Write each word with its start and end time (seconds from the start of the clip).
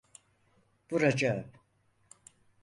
Vuracağım. 0.91 1.51